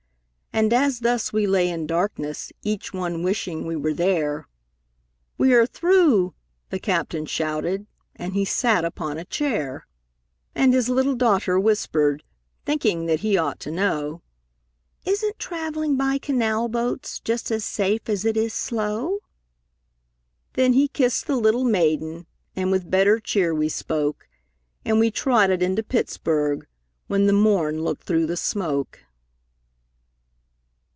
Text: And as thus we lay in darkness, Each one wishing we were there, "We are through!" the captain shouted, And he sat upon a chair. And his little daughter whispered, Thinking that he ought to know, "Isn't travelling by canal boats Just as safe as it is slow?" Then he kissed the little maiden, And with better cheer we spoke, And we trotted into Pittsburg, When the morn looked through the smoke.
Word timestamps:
And 0.53 0.73
as 0.73 0.99
thus 0.99 1.31
we 1.31 1.47
lay 1.47 1.69
in 1.69 1.87
darkness, 1.87 2.51
Each 2.61 2.93
one 2.93 3.23
wishing 3.23 3.65
we 3.65 3.77
were 3.77 3.93
there, 3.93 4.49
"We 5.37 5.53
are 5.53 5.65
through!" 5.65 6.33
the 6.69 6.77
captain 6.77 7.25
shouted, 7.25 7.87
And 8.17 8.33
he 8.33 8.43
sat 8.43 8.83
upon 8.83 9.17
a 9.17 9.23
chair. 9.23 9.87
And 10.53 10.73
his 10.73 10.89
little 10.89 11.15
daughter 11.15 11.57
whispered, 11.57 12.25
Thinking 12.65 13.05
that 13.05 13.21
he 13.21 13.37
ought 13.37 13.61
to 13.61 13.71
know, 13.71 14.23
"Isn't 15.05 15.39
travelling 15.39 15.95
by 15.95 16.17
canal 16.17 16.67
boats 16.67 17.21
Just 17.21 17.49
as 17.49 17.63
safe 17.63 18.09
as 18.09 18.25
it 18.25 18.35
is 18.35 18.53
slow?" 18.53 19.19
Then 20.55 20.73
he 20.73 20.89
kissed 20.89 21.27
the 21.27 21.37
little 21.37 21.63
maiden, 21.65 22.27
And 22.57 22.71
with 22.71 22.91
better 22.91 23.21
cheer 23.21 23.55
we 23.55 23.69
spoke, 23.69 24.27
And 24.83 24.99
we 24.99 25.11
trotted 25.11 25.63
into 25.63 25.81
Pittsburg, 25.81 26.67
When 27.07 27.25
the 27.25 27.33
morn 27.33 27.83
looked 27.83 28.03
through 28.03 28.25
the 28.25 28.37
smoke. 28.37 29.05